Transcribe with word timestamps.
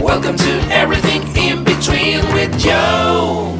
Welcome 0.00 0.36
to 0.36 0.68
Everything 0.70 1.22
in 1.36 1.64
Between 1.64 2.18
with 2.32 2.58
Joe. 2.58 3.52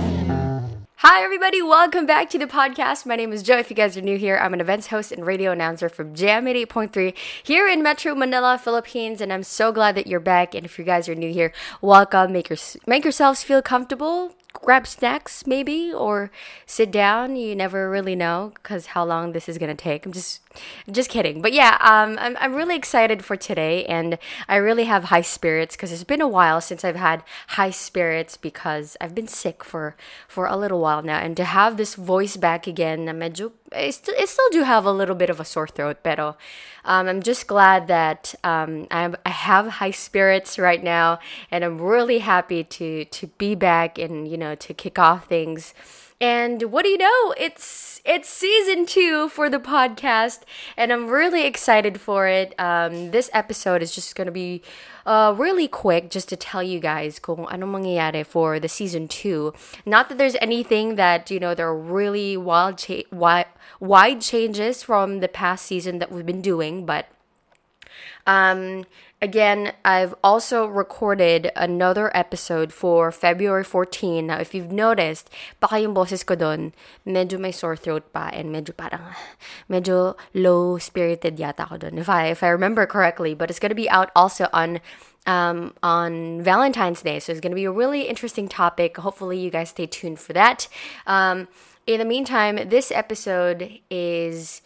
Hi, 1.08 1.22
everybody. 1.22 1.62
Welcome 1.62 2.06
back 2.06 2.30
to 2.30 2.38
the 2.38 2.46
podcast. 2.46 3.06
My 3.06 3.14
name 3.14 3.32
is 3.32 3.42
Joe. 3.42 3.58
If 3.58 3.70
you 3.70 3.76
guys 3.76 3.96
are 3.96 4.00
new 4.00 4.18
here, 4.18 4.36
I'm 4.36 4.54
an 4.54 4.60
events 4.60 4.88
host 4.88 5.12
and 5.12 5.24
radio 5.24 5.52
announcer 5.52 5.88
from 5.88 6.14
Jam 6.14 6.46
88.3 6.46 7.16
here 7.42 7.68
in 7.68 7.82
Metro 7.82 8.14
Manila, 8.14 8.58
Philippines. 8.58 9.20
And 9.20 9.32
I'm 9.32 9.42
so 9.42 9.70
glad 9.70 9.94
that 9.94 10.06
you're 10.06 10.18
back. 10.18 10.54
And 10.54 10.64
if 10.64 10.78
you 10.78 10.84
guys 10.84 11.08
are 11.08 11.14
new 11.14 11.32
here, 11.32 11.52
welcome. 11.80 12.32
Make, 12.32 12.48
your, 12.48 12.58
make 12.86 13.04
yourselves 13.04 13.42
feel 13.42 13.62
comfortable 13.62 14.34
grab 14.62 14.86
snacks 14.86 15.46
maybe 15.46 15.92
or 15.92 16.30
sit 16.64 16.90
down 16.90 17.36
you 17.36 17.54
never 17.54 17.90
really 17.90 18.16
know 18.16 18.52
because 18.54 18.86
how 18.86 19.04
long 19.04 19.32
this 19.32 19.50
is 19.50 19.58
gonna 19.58 19.74
take 19.74 20.06
i'm 20.06 20.12
just 20.12 20.40
just 20.90 21.10
kidding 21.10 21.42
but 21.42 21.52
yeah 21.52 21.76
um, 21.80 22.18
I'm, 22.20 22.36
I'm 22.40 22.54
really 22.54 22.76
excited 22.76 23.24
for 23.24 23.36
today 23.36 23.84
and 23.86 24.18
i 24.48 24.56
really 24.56 24.84
have 24.84 25.04
high 25.04 25.22
spirits 25.22 25.76
because 25.76 25.92
it's 25.92 26.04
been 26.04 26.20
a 26.20 26.28
while 26.28 26.60
since 26.60 26.84
i've 26.84 26.96
had 26.96 27.22
high 27.48 27.70
spirits 27.70 28.36
because 28.36 28.96
i've 29.00 29.14
been 29.14 29.28
sick 29.28 29.64
for 29.64 29.96
for 30.28 30.46
a 30.46 30.56
little 30.56 30.80
while 30.80 31.02
now 31.02 31.18
and 31.18 31.36
to 31.36 31.44
have 31.44 31.76
this 31.76 31.94
voice 31.94 32.36
back 32.36 32.66
again 32.66 33.04
na 33.04 33.12
medyo 33.12 33.52
I 33.74 33.90
still, 33.90 34.14
I 34.18 34.24
still 34.24 34.48
do 34.50 34.62
have 34.62 34.84
a 34.84 34.92
little 34.92 35.14
bit 35.14 35.30
of 35.30 35.40
a 35.40 35.44
sore 35.44 35.66
throat, 35.66 35.98
pero 36.02 36.36
um, 36.84 37.08
I'm 37.08 37.22
just 37.22 37.46
glad 37.46 37.88
that 37.88 38.34
um, 38.44 38.86
I'm, 38.90 39.16
I 39.24 39.30
have 39.30 39.66
high 39.82 39.90
spirits 39.90 40.58
right 40.58 40.82
now, 40.82 41.18
and 41.50 41.64
I'm 41.64 41.80
really 41.80 42.18
happy 42.20 42.62
to 42.64 43.04
to 43.04 43.26
be 43.38 43.54
back 43.54 43.98
and 43.98 44.28
you 44.28 44.36
know 44.36 44.54
to 44.54 44.74
kick 44.74 44.98
off 44.98 45.26
things. 45.26 45.74
And 46.20 46.72
what 46.72 46.84
do 46.84 46.88
you 46.88 46.96
know? 46.96 47.34
It's 47.36 48.00
it's 48.04 48.28
season 48.28 48.86
two 48.86 49.28
for 49.28 49.50
the 49.50 49.58
podcast, 49.58 50.40
and 50.76 50.90
I'm 50.90 51.08
really 51.08 51.44
excited 51.44 52.00
for 52.00 52.26
it. 52.26 52.54
Um, 52.58 53.10
this 53.10 53.28
episode 53.34 53.82
is 53.82 53.94
just 53.94 54.14
gonna 54.14 54.30
be 54.30 54.62
uh, 55.04 55.34
really 55.36 55.68
quick, 55.68 56.08
just 56.08 56.30
to 56.30 56.36
tell 56.36 56.62
you 56.62 56.80
guys 56.80 57.18
kung 57.18 57.44
ano 57.52 57.66
mangyayari 57.66 58.24
for 58.24 58.58
the 58.58 58.68
season 58.68 59.08
two. 59.08 59.52
Not 59.84 60.08
that 60.08 60.16
there's 60.16 60.36
anything 60.40 60.96
that 60.96 61.30
you 61.30 61.38
know 61.38 61.54
there 61.54 61.68
are 61.68 61.76
really 61.76 62.36
wild, 62.36 62.78
cha- 62.78 63.04
wide, 63.12 63.52
wide 63.78 64.22
changes 64.22 64.82
from 64.82 65.20
the 65.20 65.28
past 65.28 65.66
season 65.66 65.98
that 65.98 66.10
we've 66.10 66.24
been 66.24 66.40
doing, 66.40 66.86
but 66.86 67.12
um, 68.26 68.84
again, 69.22 69.72
I've 69.84 70.14
also 70.22 70.66
recorded 70.66 71.50
another 71.56 72.14
episode 72.16 72.72
for 72.72 73.10
February 73.10 73.64
14. 73.64 74.26
Now, 74.26 74.38
if 74.38 74.54
you've 74.54 74.72
noticed, 74.72 75.30
baka 75.60 75.80
yung 75.80 75.94
boses 75.94 76.22
ko 76.22 76.34
doon, 76.34 76.72
medyo 77.06 77.38
may 77.38 77.52
sore 77.52 77.76
throat 77.76 78.12
pa 78.12 78.30
and 78.32 78.54
medyo 78.54 78.76
parang, 78.76 79.14
medyo 79.70 80.16
low-spirited 80.34 81.38
yata 81.38 81.64
ako 81.64 81.76
doon, 81.78 81.98
if 81.98 82.08
I, 82.08 82.26
if 82.26 82.42
I 82.42 82.48
remember 82.48 82.86
correctly. 82.86 83.34
But 83.34 83.50
it's 83.50 83.62
gonna 83.62 83.74
be 83.78 83.88
out 83.88 84.10
also 84.14 84.48
on 84.52 84.80
um, 85.26 85.74
on 85.82 86.40
Valentine's 86.42 87.02
Day. 87.02 87.18
So 87.18 87.32
it's 87.32 87.40
going 87.40 87.50
to 87.50 87.56
be 87.56 87.64
a 87.64 87.70
really 87.70 88.02
interesting 88.02 88.48
topic. 88.48 88.96
Hopefully, 88.96 89.38
you 89.38 89.50
guys 89.50 89.70
stay 89.70 89.86
tuned 89.86 90.20
for 90.20 90.32
that. 90.32 90.68
Um, 91.06 91.48
in 91.86 91.98
the 91.98 92.04
meantime, 92.04 92.68
this 92.68 92.90
episode 92.90 93.80
is 93.90 94.62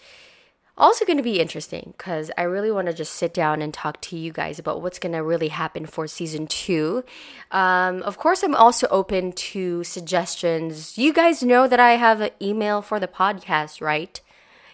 also 0.80 1.04
going 1.04 1.18
to 1.18 1.22
be 1.22 1.38
interesting 1.38 1.94
because 1.96 2.30
I 2.36 2.42
really 2.42 2.72
want 2.72 2.88
to 2.88 2.94
just 2.94 3.14
sit 3.14 3.32
down 3.34 3.62
and 3.62 3.72
talk 3.72 4.00
to 4.02 4.16
you 4.16 4.32
guys 4.32 4.58
about 4.58 4.82
what's 4.82 4.98
going 4.98 5.12
to 5.12 5.22
really 5.22 5.48
happen 5.48 5.86
for 5.86 6.06
season 6.06 6.46
two. 6.46 7.04
Um, 7.50 8.02
of 8.02 8.18
course, 8.18 8.42
I'm 8.42 8.54
also 8.54 8.88
open 8.88 9.32
to 9.32 9.84
suggestions. 9.84 10.96
You 10.98 11.12
guys 11.12 11.42
know 11.42 11.68
that 11.68 11.78
I 11.80 11.92
have 11.92 12.20
an 12.20 12.30
email 12.40 12.82
for 12.82 12.98
the 12.98 13.08
podcast, 13.08 13.80
right? 13.80 14.20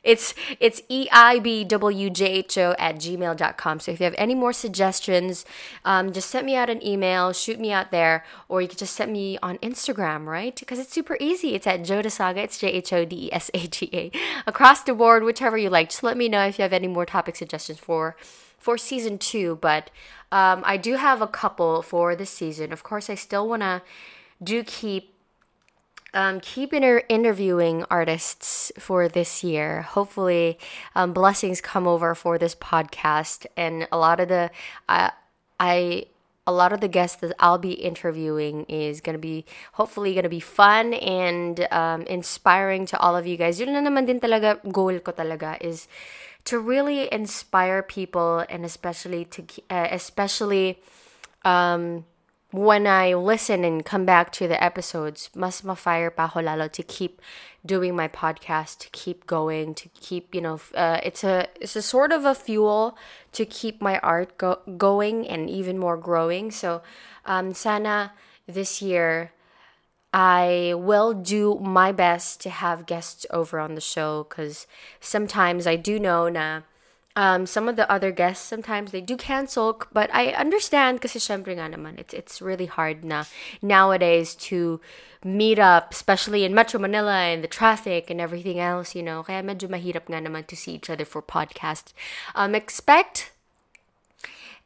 It's 0.06 0.34
it's 0.60 0.82
eibwjho 0.82 2.74
at 2.78 2.94
gmail.com. 2.94 3.80
So 3.80 3.90
if 3.90 3.98
you 3.98 4.04
have 4.04 4.14
any 4.16 4.36
more 4.36 4.52
suggestions, 4.52 5.44
um, 5.84 6.12
just 6.12 6.30
send 6.30 6.46
me 6.46 6.54
out 6.54 6.70
an 6.70 6.84
email, 6.86 7.32
shoot 7.32 7.58
me 7.58 7.72
out 7.72 7.90
there, 7.90 8.24
or 8.48 8.62
you 8.62 8.68
can 8.68 8.78
just 8.78 8.94
send 8.94 9.12
me 9.12 9.36
on 9.42 9.58
Instagram, 9.58 10.26
right? 10.26 10.54
Because 10.54 10.78
it's 10.78 10.92
super 10.92 11.16
easy. 11.18 11.56
It's 11.56 11.66
at 11.66 11.80
Jhodesaga. 11.80 12.36
It's 12.36 12.58
J 12.58 12.68
H 12.68 12.92
O 12.92 13.04
D 13.04 13.26
E 13.26 13.32
S 13.32 13.50
A 13.52 13.66
G 13.66 13.90
A. 13.94 14.12
Across 14.46 14.84
the 14.84 14.94
board, 14.94 15.24
whichever 15.24 15.58
you 15.58 15.70
like. 15.70 15.90
Just 15.90 16.04
let 16.04 16.16
me 16.16 16.28
know 16.28 16.46
if 16.46 16.56
you 16.58 16.62
have 16.62 16.72
any 16.72 16.88
more 16.88 17.04
topic 17.04 17.34
suggestions 17.34 17.80
for 17.80 18.16
for 18.58 18.78
season 18.78 19.18
two. 19.18 19.58
But 19.60 19.90
um, 20.30 20.62
I 20.64 20.76
do 20.76 20.94
have 20.94 21.20
a 21.20 21.26
couple 21.26 21.82
for 21.82 22.14
this 22.14 22.30
season. 22.30 22.72
Of 22.72 22.84
course, 22.84 23.10
I 23.10 23.16
still 23.16 23.48
wanna 23.48 23.82
do 24.40 24.62
keep 24.62 25.15
um, 26.16 26.40
keep 26.40 26.72
inter- 26.72 27.04
interviewing 27.10 27.84
artists 27.90 28.72
for 28.78 29.06
this 29.06 29.44
year. 29.44 29.82
Hopefully, 29.82 30.58
um, 30.96 31.12
blessings 31.12 31.60
come 31.60 31.86
over 31.86 32.14
for 32.16 32.38
this 32.38 32.54
podcast, 32.56 33.44
and 33.54 33.86
a 33.92 33.98
lot 33.98 34.18
of 34.18 34.28
the 34.28 34.50
uh, 34.88 35.10
I 35.60 36.06
a 36.46 36.52
lot 36.52 36.72
of 36.72 36.80
the 36.80 36.88
guests 36.88 37.20
that 37.20 37.36
I'll 37.38 37.58
be 37.58 37.72
interviewing 37.72 38.64
is 38.64 39.02
gonna 39.02 39.18
be 39.20 39.44
hopefully 39.74 40.14
gonna 40.14 40.32
be 40.32 40.40
fun 40.40 40.94
and 40.94 41.68
um, 41.70 42.02
inspiring 42.08 42.86
to 42.86 42.98
all 42.98 43.14
of 43.14 43.26
you 43.26 43.36
guys. 43.36 43.60
Yun 43.60 43.76
na 43.76 43.84
naman 43.84 44.06
din 44.08 44.18
talaga 44.18 44.56
goal 44.72 44.96
ko 45.04 45.12
talaga 45.12 45.60
is 45.60 45.86
to 46.48 46.58
really 46.58 47.12
inspire 47.12 47.82
people 47.82 48.40
and 48.48 48.64
especially 48.64 49.26
to 49.26 49.44
uh, 49.68 49.92
especially 49.92 50.80
um 51.44 52.08
when 52.58 52.86
I 52.86 53.14
listen 53.14 53.64
and 53.64 53.84
come 53.84 54.04
back 54.04 54.32
to 54.32 54.48
the 54.48 54.62
episodes, 54.62 55.30
mas 55.34 55.62
ma-fire 55.64 56.10
to 56.10 56.82
keep 56.82 57.20
doing 57.64 57.96
my 57.96 58.08
podcast, 58.08 58.78
to 58.78 58.88
keep 58.90 59.26
going, 59.26 59.74
to 59.74 59.88
keep, 60.00 60.34
you 60.34 60.40
know, 60.40 60.60
uh, 60.74 61.00
it's 61.02 61.24
a 61.24 61.48
it's 61.60 61.76
a 61.76 61.82
sort 61.82 62.12
of 62.12 62.24
a 62.24 62.34
fuel 62.34 62.96
to 63.32 63.44
keep 63.44 63.82
my 63.82 63.98
art 63.98 64.38
go- 64.38 64.60
going 64.76 65.26
and 65.26 65.50
even 65.50 65.78
more 65.78 65.96
growing. 65.96 66.50
So, 66.50 66.82
um, 67.24 67.54
sana 67.54 68.12
this 68.46 68.80
year 68.80 69.32
I 70.12 70.72
will 70.76 71.12
do 71.12 71.58
my 71.60 71.92
best 71.92 72.40
to 72.42 72.50
have 72.50 72.86
guests 72.86 73.26
over 73.30 73.58
on 73.60 73.74
the 73.74 73.80
show 73.80 74.26
because 74.28 74.66
sometimes 75.00 75.66
I 75.66 75.76
do 75.76 75.98
know 75.98 76.28
na 76.28 76.62
um, 77.16 77.46
some 77.46 77.68
of 77.68 77.76
the 77.76 77.90
other 77.90 78.12
guests 78.12 78.44
sometimes 78.44 78.92
they 78.92 79.00
do 79.00 79.16
cancel 79.16 79.80
but 79.92 80.12
I 80.12 80.36
understand 80.36 81.00
kasi 81.00 81.18
syempre 81.18 81.56
nga 81.56 81.72
it's 81.98 82.12
it's 82.12 82.42
really 82.44 82.66
hard 82.66 83.04
na 83.04 83.24
nowadays 83.64 84.36
to 84.52 84.80
meet 85.24 85.58
up 85.58 85.90
especially 85.90 86.44
in 86.44 86.54
Metro 86.54 86.78
Manila 86.78 87.24
and 87.24 87.42
the 87.42 87.48
traffic 87.48 88.10
and 88.12 88.20
everything 88.20 88.60
else 88.60 88.94
you 88.94 89.02
know? 89.02 89.24
Kaya 89.24 89.42
medyo 89.42 89.66
mahirap 89.66 90.06
nga 90.06 90.20
naman 90.20 90.46
to 90.46 90.54
see 90.54 90.76
each 90.76 90.92
other 90.92 91.08
for 91.08 91.24
podcast 91.24 91.96
um, 92.36 92.54
expect 92.54 93.32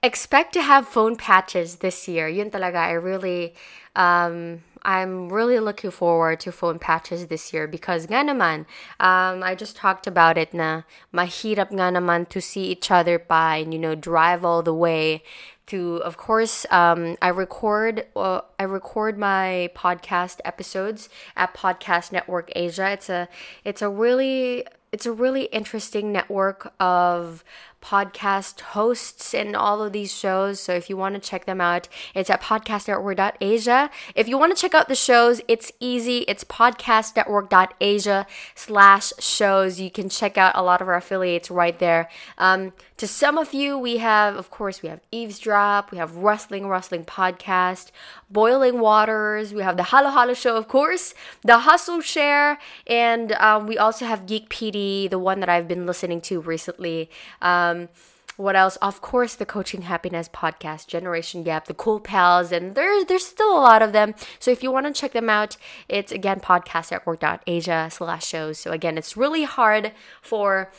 expect 0.03 0.53
to 0.55 0.63
have 0.63 0.89
phone 0.89 1.17
patches 1.17 1.77
this 1.77 2.09
year 2.09 2.29
yun 2.29 2.51
talaga 2.51 2.77
I 2.77 2.93
really 2.93 3.55
um, 3.97 4.63
I'm 4.83 5.29
really 5.31 5.59
looking 5.59 5.91
forward 5.91 6.41
to 6.41 6.53
phone 6.53 6.79
patches 6.79 7.27
this 7.27 7.53
year 7.53 7.67
because 7.67 8.07
nga 8.07 8.25
naman, 8.25 8.65
um, 8.99 9.43
I 9.43 9.55
just 9.55 9.77
talked 9.77 10.07
about 10.07 10.39
it 10.39 10.55
na 10.55 10.83
mahirap 11.13 11.71
nga 11.71 11.93
naman 11.93 12.29
to 12.31 12.41
see 12.41 12.73
each 12.73 12.91
other 12.91 13.19
pa 13.19 13.61
and, 13.61 13.73
you 13.75 13.81
know, 13.81 13.95
drive 13.95 14.45
all 14.45 14.63
the 14.63 14.75
way 14.75 15.23
to, 15.67 15.97
of 16.03 16.17
course, 16.17 16.67
um, 16.71 17.17
I 17.21 17.29
record, 17.29 18.07
uh, 18.17 18.41
I 18.59 18.65
record 18.65 19.19
my 19.19 19.71
podcast 19.77 20.41
episodes 20.45 21.09
at 21.37 21.55
Podcast 21.55 22.11
Network 22.11 22.51
Asia. 22.57 22.91
It's 22.91 23.09
a, 23.09 23.29
it's 23.65 23.83
a 23.83 23.89
really, 23.89 24.67
it's 24.93 25.07
a 25.07 25.13
really 25.13 25.45
interesting 25.45 26.13
network 26.13 26.73
of 26.81 27.45
podcast 27.81 28.61
hosts 28.61 29.33
and 29.33 29.57
all 29.57 29.83
of 29.83 29.93
these 29.93 30.13
shows. 30.13 30.61
So 30.61 30.75
if 30.75 30.91
you 30.91 30.97
want 30.97 31.15
to 31.15 31.21
check 31.21 31.47
them 31.47 31.61
out, 31.61 31.89
it's 32.15 32.29
at 32.29 32.43
podcastnetwork.asia. 32.43 33.91
If 34.15 34.29
you 34.29 34.37
want 34.37 34.55
to 34.55 34.61
check 34.61 34.75
out 34.75 34.89
the 34.89 34.95
shows, 34.95 35.41
it's 35.49 35.73
easy. 35.81 36.19
It's 36.29 36.45
podcastnetwork.asia 36.45 38.27
slash 38.55 39.13
shows. 39.19 39.81
You 39.81 39.91
can 39.91 40.09
check 40.09 40.37
out 40.37 40.53
a 40.55 40.63
lot 40.63 40.83
of 40.83 40.89
our 40.89 40.97
affiliates 40.97 41.51
right 41.51 41.79
there. 41.79 42.09
Um, 42.37 42.73
to 43.01 43.07
some 43.07 43.39
of 43.39 43.55
you, 43.55 43.79
we 43.79 43.97
have, 43.97 44.37
of 44.37 44.51
course, 44.51 44.83
we 44.83 44.91
have 44.91 45.01
Eavesdrop, 45.11 45.91
we 45.91 45.97
have 45.97 46.17
Rustling 46.17 46.67
Rustling 46.67 47.07
Podcast, 47.07 47.93
Boiling 48.29 48.79
Waters, 48.79 49.55
we 49.55 49.63
have 49.63 49.79
the 49.79 49.85
Halo 49.85 50.11
Halo 50.11 50.35
Show, 50.35 50.55
of 50.55 50.69
course, 50.69 51.15
the 51.41 51.61
Hustle 51.61 52.03
Share, 52.03 52.59
and 52.87 53.33
um, 53.33 53.67
we 53.67 53.79
also 53.79 54.05
have 54.05 54.27
Geek 54.27 54.51
PD, 54.51 55.09
the 55.09 55.19
one 55.19 55.41
that 55.41 55.49
I've 55.49 55.67
been 55.67 55.87
listening 55.87 56.21
to 56.29 56.43
recently. 56.43 57.09
Um, 57.41 57.89
what 58.37 58.55
else? 58.55 58.77
Of 58.77 59.01
course, 59.01 59.35
the 59.35 59.47
Coaching 59.47 59.83
Happiness 59.83 60.29
podcast, 60.29 60.87
Generation 60.87 61.43
Gap, 61.43 61.69
the 61.69 61.75
Cool 61.75 62.01
Pals, 62.01 62.53
and 62.53 62.75
there's 62.75 63.07
there's 63.07 63.27
still 63.27 63.53
a 63.53 63.61
lot 63.61 63.81
of 63.81 63.93
them. 63.93 64.15
So 64.39 64.51
if 64.51 64.63
you 64.63 64.71
want 64.71 64.87
to 64.87 64.93
check 64.93 65.13
them 65.13 65.31
out, 65.31 65.57
it's 65.89 66.13
again 66.13 66.41
podcastnetwork.asia 66.41 67.89
slash 67.91 68.27
shows. 68.27 68.59
So 68.59 68.73
again, 68.73 68.99
it's 68.99 69.17
really 69.17 69.45
hard 69.45 69.93
for 70.21 70.71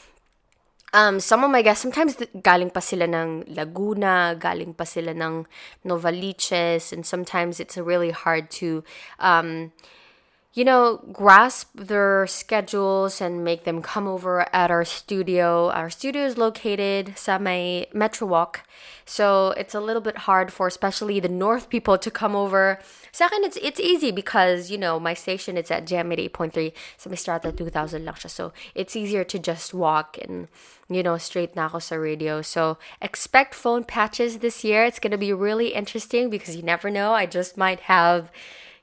um, 0.93 1.19
some 1.19 1.43
of 1.43 1.51
my 1.51 1.61
guests, 1.61 1.81
sometimes 1.81 2.17
galing 2.43 2.69
pa 2.69 2.79
sila 2.79 3.07
ng 3.07 3.55
Laguna, 3.55 4.35
galing 4.35 4.75
pa 4.75 4.83
sila 4.83 5.15
ng 5.15 5.47
Novaliches, 5.87 6.91
and 6.91 7.05
sometimes 7.05 7.59
it's 7.59 7.77
really 7.77 8.11
hard 8.11 8.51
to 8.51 8.83
um, 9.19 9.71
you 10.53 10.65
know, 10.65 10.97
grasp 11.13 11.69
their 11.75 12.27
schedules 12.27 13.21
and 13.21 13.43
make 13.43 13.63
them 13.63 13.81
come 13.81 14.05
over 14.05 14.45
at 14.53 14.69
our 14.69 14.83
studio. 14.83 15.69
Our 15.69 15.89
studio 15.89 16.25
is 16.25 16.37
located 16.37 17.15
may 17.39 17.87
Metro 17.93 18.27
Walk. 18.27 18.67
So 19.05 19.51
it's 19.51 19.73
a 19.73 19.79
little 19.79 20.01
bit 20.01 20.27
hard 20.29 20.51
for 20.51 20.67
especially 20.67 21.21
the 21.21 21.29
north 21.29 21.69
people 21.69 21.97
to 21.97 22.11
come 22.11 22.35
over. 22.35 22.79
Second, 23.13 23.45
it's 23.45 23.57
it's 23.61 23.79
easy 23.79 24.11
because, 24.11 24.69
you 24.69 24.77
know, 24.77 24.99
my 24.99 25.13
station 25.13 25.55
is 25.55 25.71
at 25.71 25.87
Jam 25.87 26.09
8.3 26.09 26.73
sa 26.97 27.09
may 27.09 27.15
strata 27.15 27.51
2000 27.51 28.03
lang 28.03 28.15
siya. 28.15 28.29
So 28.29 28.51
it's 28.75 28.95
easier 28.95 29.23
to 29.23 29.39
just 29.39 29.73
walk 29.73 30.17
and, 30.21 30.49
you 30.89 31.01
know, 31.01 31.17
straight 31.17 31.55
na 31.55 31.67
ako 31.67 31.79
sa 31.79 31.95
radio. 31.95 32.41
So 32.41 32.77
expect 33.01 33.55
phone 33.55 33.85
patches 33.85 34.39
this 34.39 34.65
year. 34.65 34.83
It's 34.83 34.99
to 35.15 35.17
be 35.17 35.31
really 35.31 35.71
interesting 35.71 36.29
because 36.29 36.55
you 36.55 36.63
never 36.63 36.91
know. 36.91 37.13
I 37.15 37.25
just 37.25 37.55
might 37.55 37.87
have 37.87 38.31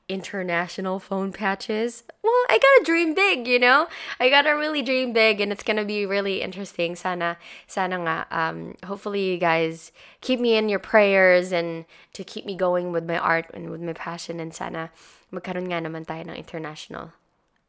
international 0.09 0.99
phone 0.99 1.33
patches. 1.33 2.03
Well, 2.23 2.45
I 2.49 2.59
gotta 2.59 2.85
dream 2.85 3.15
big, 3.15 3.47
you 3.47 3.59
know? 3.59 3.89
I 4.19 4.31
gotta 4.31 4.57
really 4.57 4.83
dream 4.83 5.13
big 5.13 5.41
and 5.41 5.53
it's 5.53 5.63
gonna 5.63 5.85
be 5.85 6.07
really 6.07 6.41
interesting. 6.43 6.97
Sana, 6.97 7.37
sana 7.67 7.99
nga, 8.01 8.27
um, 8.31 8.75
hopefully 8.85 9.33
you 9.33 9.39
guys 9.39 9.93
keep 10.21 10.41
me 10.41 10.57
in 10.57 10.69
your 10.69 10.79
prayers 10.81 11.53
and 11.53 11.85
to 12.15 12.25
keep 12.25 12.47
me 12.47 12.57
going 12.57 12.93
with 12.93 13.05
my 13.05 13.19
art 13.19 13.47
and 13.53 13.71
with 13.71 13.81
my 13.81 13.93
passion 13.93 14.41
and 14.41 14.55
sana 14.55 14.91
magkaroon 15.33 15.69
nga 15.69 15.85
naman 15.85 16.09
tayo 16.09 16.25
ng 16.25 16.37
international 16.37 17.13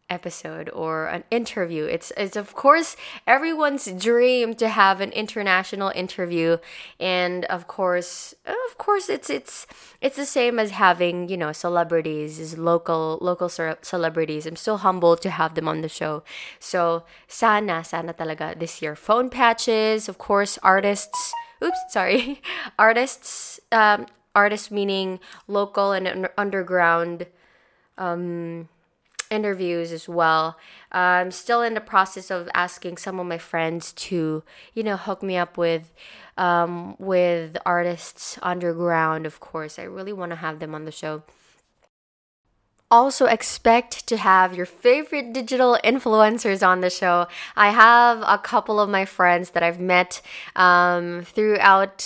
episode 0.09 0.69
or 0.73 1.07
an 1.07 1.23
interview. 1.31 1.85
It's 1.85 2.11
it's 2.17 2.35
of 2.35 2.53
course 2.53 2.95
everyone's 3.27 3.85
dream 3.91 4.56
to 4.56 4.69
have 4.69 5.01
an 5.01 5.11
international 5.11 5.89
interview 5.95 6.57
and 7.00 7.45
of 7.45 7.67
course 7.67 8.33
of 8.45 8.77
course 8.77 9.09
it's 9.09 9.29
it's 9.29 9.67
it's 10.01 10.15
the 10.15 10.25
same 10.25 10.59
as 10.59 10.71
having, 10.71 11.29
you 11.29 11.38
know, 11.38 11.51
celebrities, 11.51 12.57
local 12.57 13.17
local 13.21 13.50
celebrities. 13.50 14.45
I'm 14.45 14.56
still 14.56 14.77
humbled 14.77 15.21
to 15.23 15.29
have 15.29 15.56
them 15.56 15.67
on 15.67 15.81
the 15.81 15.89
show. 15.89 16.23
So, 16.59 17.03
sana 17.27 17.83
sana 17.83 18.13
talaga 18.13 18.57
this 18.57 18.81
year 18.81 18.95
phone 18.95 19.29
patches, 19.29 20.07
of 20.09 20.17
course, 20.17 20.57
artists. 20.63 21.33
Oops, 21.63 21.79
sorry. 21.89 22.41
artists 22.79 23.59
um 23.71 24.06
artists 24.35 24.71
meaning 24.71 25.19
local 25.47 25.91
and 25.91 26.29
underground 26.38 27.27
um 27.97 28.69
interviews 29.30 29.92
as 29.92 30.08
well. 30.10 30.58
I'm 30.92 31.31
still 31.31 31.62
in 31.62 31.74
the 31.74 31.81
process 31.81 32.31
of 32.31 32.50
asking 32.54 32.98
some 32.98 33.20
of 33.20 33.28
my 33.28 33.38
friends 33.38 33.94
to, 33.94 34.44
you 34.74 34.84
know, 34.84 34.98
hook 34.98 35.22
me 35.22 35.38
up 35.38 35.58
with 35.58 35.94
um, 36.38 36.96
with 37.00 37.58
artists 37.66 38.40
underground, 38.42 39.26
of 39.26 39.40
course. 39.40 39.78
I 39.78 39.84
really 39.84 40.14
want 40.14 40.31
to 40.31 40.38
have 40.38 40.60
them 40.60 40.74
on 40.74 40.86
the 40.86 40.92
show 40.92 41.24
also 42.91 43.25
expect 43.25 44.07
to 44.07 44.18
have 44.18 44.56
your 44.56 44.65
favorite 44.65 45.33
digital 45.33 45.77
influencers 45.83 46.65
on 46.65 46.81
the 46.81 46.89
show. 46.89 47.27
I 47.56 47.69
have 47.69 48.24
a 48.25 48.38
couple 48.38 48.80
of 48.80 48.89
my 48.89 49.06
friends 49.06 49.51
that 49.51 49.63
I've 49.63 49.80
met 49.80 50.21
um, 50.56 51.24
throughout 51.24 52.00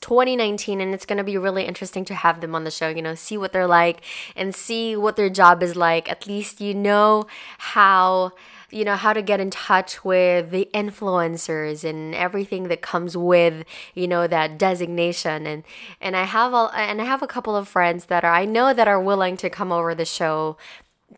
2019 0.00 0.80
and 0.80 0.94
it's 0.94 1.04
going 1.04 1.18
to 1.18 1.24
be 1.24 1.36
really 1.36 1.64
interesting 1.64 2.06
to 2.06 2.14
have 2.14 2.40
them 2.40 2.54
on 2.54 2.64
the 2.64 2.70
show 2.70 2.88
you 2.88 3.02
know 3.02 3.14
see 3.14 3.36
what 3.36 3.52
they're 3.52 3.66
like 3.66 4.00
and 4.34 4.54
see 4.54 4.96
what 4.96 5.16
their 5.16 5.28
job 5.28 5.62
is 5.62 5.76
like 5.76 6.10
at 6.10 6.26
least 6.26 6.58
you 6.58 6.72
know 6.72 7.26
how 7.58 8.32
you 8.70 8.84
know 8.84 8.96
how 8.96 9.12
to 9.12 9.22
get 9.22 9.40
in 9.40 9.50
touch 9.50 10.04
with 10.04 10.50
the 10.50 10.68
influencers 10.74 11.88
and 11.88 12.14
everything 12.14 12.68
that 12.68 12.82
comes 12.82 13.16
with 13.16 13.64
you 13.94 14.06
know 14.06 14.26
that 14.26 14.58
designation 14.58 15.46
and 15.46 15.64
and 16.00 16.16
I 16.16 16.24
have 16.24 16.54
all 16.54 16.70
and 16.74 17.00
I 17.00 17.04
have 17.04 17.22
a 17.22 17.26
couple 17.26 17.56
of 17.56 17.68
friends 17.68 18.06
that 18.06 18.24
are 18.24 18.32
I 18.32 18.44
know 18.44 18.72
that 18.72 18.88
are 18.88 19.00
willing 19.00 19.36
to 19.38 19.50
come 19.50 19.72
over 19.72 19.94
the 19.94 20.04
show 20.04 20.56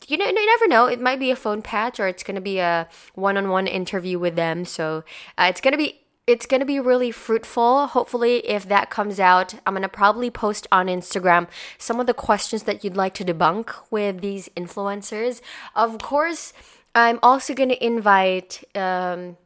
you 0.08 0.16
know, 0.16 0.24
you 0.24 0.46
never 0.46 0.68
know. 0.68 0.86
It 0.86 1.00
might 1.00 1.20
be 1.20 1.30
a 1.30 1.36
phone 1.36 1.60
patch 1.60 2.00
or 2.00 2.08
it's 2.08 2.22
going 2.22 2.34
to 2.34 2.40
be 2.40 2.58
a 2.58 2.88
one-on-one 3.14 3.66
interview 3.66 4.18
with 4.18 4.36
them. 4.36 4.64
So 4.64 5.04
uh, 5.36 5.46
it's 5.50 5.60
to 5.60 5.76
be 5.76 6.02
it's 6.26 6.46
going 6.46 6.60
to 6.60 6.66
be 6.66 6.78
really 6.78 7.10
fruitful. 7.10 7.88
Hopefully, 7.88 8.46
if 8.46 8.68
that 8.68 8.90
comes 8.90 9.18
out, 9.18 9.54
I'm 9.66 9.74
going 9.74 9.82
to 9.82 9.88
probably 9.88 10.30
post 10.30 10.68
on 10.70 10.86
Instagram 10.86 11.48
some 11.78 11.98
of 11.98 12.06
the 12.06 12.14
questions 12.14 12.62
that 12.62 12.84
you'd 12.84 12.96
like 12.96 13.14
to 13.14 13.24
debunk 13.24 13.74
with 13.90 14.20
these 14.20 14.48
influencers. 14.56 15.40
Of 15.74 15.98
course, 15.98 16.52
I'm 16.94 17.18
also 17.22 17.54
going 17.54 17.70
to 17.70 17.84
invite 17.84 18.64
um, 18.74 19.36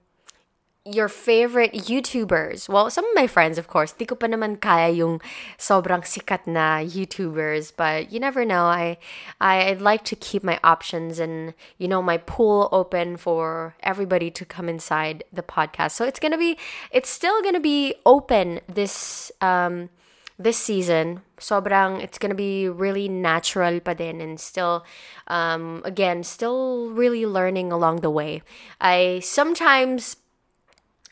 your 0.86 1.08
favorite 1.08 1.72
YouTubers. 1.72 2.68
Well, 2.68 2.90
some 2.90 3.04
of 3.04 3.14
my 3.14 3.26
friends, 3.26 3.58
of 3.58 3.66
course. 3.66 3.92
Di 3.92 4.06
ko 4.06 4.14
pa 4.14 4.26
naman 4.26 4.60
kaya 4.60 4.94
yung 4.94 5.20
sobrang 5.58 6.06
sikat 6.06 6.46
na 6.46 6.78
YouTubers, 6.78 7.72
but 7.76 8.12
you 8.12 8.20
never 8.20 8.44
know. 8.44 8.66
I 8.66 8.98
I'd 9.40 9.82
like 9.82 10.04
to 10.06 10.16
keep 10.16 10.42
my 10.42 10.60
options 10.62 11.18
and 11.18 11.54
you 11.78 11.88
know 11.88 12.02
my 12.02 12.18
pool 12.18 12.68
open 12.70 13.16
for 13.16 13.74
everybody 13.82 14.30
to 14.30 14.44
come 14.44 14.68
inside 14.68 15.24
the 15.32 15.42
podcast. 15.42 15.98
So 15.98 16.04
it's 16.04 16.22
gonna 16.22 16.38
be, 16.38 16.56
it's 16.90 17.10
still 17.10 17.42
gonna 17.42 17.60
be 17.60 17.94
open 18.06 18.60
this 18.70 19.32
um 19.42 19.90
this 20.38 20.58
season, 20.58 21.22
sobrang 21.38 22.02
it's 22.02 22.18
gonna 22.18 22.34
be 22.36 22.68
really 22.68 23.08
natural 23.08 23.80
pa 23.80 23.94
din 23.94 24.20
and 24.20 24.38
still, 24.38 24.84
um, 25.28 25.82
again, 25.84 26.22
still 26.22 26.90
really 26.90 27.24
learning 27.24 27.72
along 27.72 28.00
the 28.00 28.10
way. 28.10 28.42
I 28.80 29.20
sometimes 29.24 30.16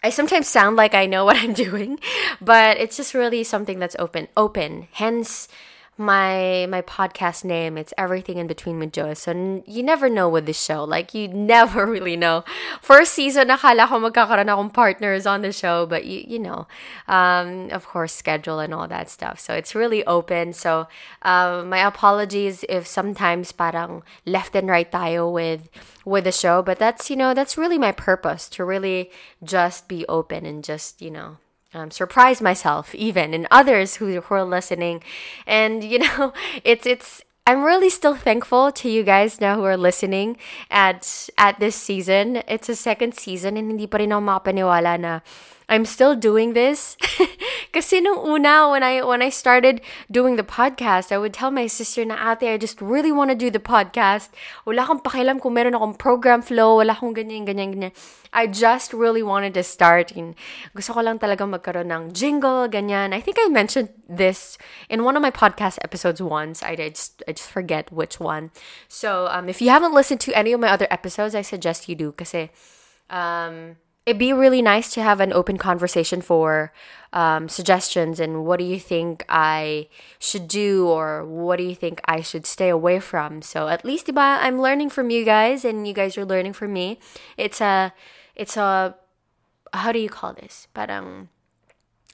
I 0.05 0.11
sometimes 0.11 0.47
sound 0.49 0.77
like 0.77 0.95
I 0.95 1.07
know 1.07 1.25
what 1.29 1.37
I'm 1.37 1.55
doing, 1.55 1.99
but 2.41 2.77
it's 2.77 2.97
just 2.97 3.15
really 3.15 3.43
something 3.43 3.79
that's 3.79 3.97
open, 3.99 4.29
open. 4.37 4.89
Hence, 4.93 5.49
my 5.97 6.67
my 6.69 6.83
podcast 6.83 7.45
name 7.45 7.79
it's 7.79 7.95
everything 7.97 8.39
in 8.39 8.49
between 8.49 8.79
with 8.81 8.93
Joe 8.93 9.15
so 9.15 9.63
you 9.67 9.83
never 9.83 10.09
know 10.09 10.29
with 10.29 10.47
this 10.47 10.61
show. 10.61 10.83
Like 10.85 11.15
you 11.15 11.29
never 11.55 11.87
really 11.87 12.17
know. 12.17 12.45
First 12.83 13.15
season 13.15 13.49
nakala 13.49 13.87
ko 13.89 14.01
magkakaroon 14.01 14.51
akong 14.51 14.73
partners 14.73 15.27
on 15.27 15.43
the 15.43 15.53
show 15.53 15.87
but 15.87 16.05
you 16.05 16.25
you 16.27 16.39
know 16.39 16.67
um, 17.07 17.71
of 17.71 17.87
course 17.87 18.13
schedule 18.13 18.59
and 18.59 18.75
all 18.75 18.89
that 18.89 19.09
stuff. 19.09 19.39
So 19.39 19.55
it's 19.55 19.75
really 19.75 20.05
open. 20.07 20.53
So 20.53 20.89
um, 21.23 21.69
my 21.71 21.87
apologies 21.87 22.65
if 22.69 22.87
sometimes 22.87 23.53
parang 23.53 24.03
left 24.27 24.57
and 24.57 24.69
right 24.69 24.91
tayo 24.91 25.31
with 25.31 25.69
with 26.05 26.25
the 26.25 26.33
show 26.33 26.61
but 26.63 26.79
that's 26.79 27.09
you 27.09 27.17
know 27.17 27.33
that's 27.33 27.57
really 27.57 27.79
my 27.79 27.93
purpose 27.93 28.49
to 28.49 28.65
really 28.65 29.11
just 29.43 29.89
be 29.89 30.05
open 30.09 30.45
and 30.45 30.65
just 30.65 31.01
you 31.01 31.11
know 31.11 31.39
um, 31.75 31.91
surprise 31.91 32.41
myself 32.41 32.95
even 32.95 33.35
and 33.35 33.47
others 33.51 33.97
who, 33.97 34.21
who 34.21 34.35
are 34.35 34.45
listening 34.45 35.03
and 35.47 35.85
you 35.85 35.99
know 35.99 36.33
it's 36.65 36.87
it's 36.87 37.23
I'm 37.47 37.63
really 37.63 37.91
still 37.91 38.15
thankful 38.17 38.73
to 38.73 38.89
you 38.89 39.03
guys 39.03 39.39
now 39.39 39.57
who 39.57 39.65
are 39.65 39.77
listening 39.77 40.39
at 40.71 41.29
at 41.37 41.61
this 41.61 41.77
season. 41.77 42.41
It's 42.49 42.71
a 42.71 42.75
second 42.75 43.13
season 43.21 43.59
and 43.59 43.69
hindi 43.69 43.87
pa 43.87 44.01
rin 44.01 44.17
ako 44.17 44.49
na 44.97 45.21
I'm 45.69 45.85
still 45.85 46.17
doing 46.17 46.55
this. 46.55 46.97
Kasi 47.75 47.99
nung 47.99 48.23
una, 48.23 48.71
when 48.71 48.87
I, 48.87 49.03
when 49.03 49.19
I 49.19 49.35
started 49.35 49.83
doing 50.07 50.39
the 50.39 50.47
podcast, 50.47 51.11
I 51.11 51.19
would 51.19 51.35
tell 51.35 51.51
my 51.51 51.67
sister 51.67 52.07
na 52.07 52.15
ate, 52.15 52.47
I 52.47 52.55
just 52.55 52.79
really 52.79 53.11
want 53.11 53.35
to 53.35 53.37
do 53.37 53.51
the 53.51 53.59
podcast. 53.59 54.31
Wala 54.63 54.87
akong 54.87 55.03
pakialam 55.03 55.43
kung 55.43 55.59
meron 55.59 55.75
akong 55.75 55.99
program 55.99 56.39
flow, 56.39 56.79
wala 56.79 56.95
akong 56.95 57.19
ganyan, 57.19 57.43
ganyan, 57.43 57.75
ganyan. 57.75 57.93
I 58.31 58.47
just 58.47 58.95
really 58.95 59.27
wanted 59.27 59.59
to 59.59 59.67
start. 59.67 60.15
And 60.15 60.39
gusto 60.71 60.95
ko 60.95 61.03
lang 61.03 61.19
talaga 61.19 61.43
magkaroon 61.51 61.91
ng 61.91 62.15
jingle, 62.15 62.71
ganyan. 62.71 63.11
I 63.11 63.19
think 63.19 63.43
I 63.43 63.51
mentioned 63.51 63.91
this 64.07 64.55
in 64.87 65.03
one 65.03 65.19
of 65.19 65.23
my 65.23 65.35
podcast 65.35 65.83
episodes 65.83 66.23
once. 66.23 66.63
I, 66.63 66.79
I 66.79 66.95
just 66.95 67.27
I 67.27 67.35
just 67.35 67.51
forget 67.51 67.91
which 67.91 68.23
one. 68.23 68.55
So 68.87 69.27
um, 69.35 69.51
if 69.51 69.59
you 69.59 69.75
haven't 69.75 69.95
listened 69.95 70.23
to 70.31 70.33
any 70.39 70.55
of 70.55 70.63
my 70.63 70.71
other 70.71 70.87
episodes, 70.95 71.35
I 71.35 71.43
suggest 71.43 71.91
you 71.91 71.99
do. 71.99 72.15
Kasi 72.15 72.55
um, 73.11 73.83
it'd 74.07 74.19
be 74.19 74.33
really 74.33 74.61
nice 74.61 74.93
to 74.93 75.03
have 75.03 75.21
an 75.21 75.33
open 75.33 75.57
conversation 75.57 76.21
for 76.21 76.73
um, 77.13 77.49
suggestions 77.49 78.21
and 78.21 78.45
what 78.45 78.59
do 78.59 78.65
you 78.65 78.79
think 78.79 79.25
I 79.29 79.89
should 80.19 80.49
do 80.49 80.89
or 80.89 81.25
what 81.25 81.57
do 81.57 81.65
you 81.65 81.75
think 81.75 82.01
I 82.05 82.21
should 82.21 82.45
stay 82.45 82.69
away 82.69 83.01
from. 83.01 83.41
So 83.41 83.69
at 83.69 83.85
least 83.85 84.09
diba, 84.09 84.39
I'm 84.43 84.61
learning 84.61 84.91
from 84.91 85.11
you 85.11 85.25
guys 85.25 85.65
and 85.65 85.87
you 85.87 85.95
guys 85.95 86.19
are 86.19 86.25
learning 86.25 86.53
from 86.53 86.73
me. 86.73 86.99
It's 87.37 87.61
a 87.61 87.93
it's 88.35 88.57
a 88.57 88.97
how 89.73 89.93
do 89.93 89.99
you 89.99 90.09
call 90.09 90.35
this? 90.35 90.69
Parang 90.75 91.29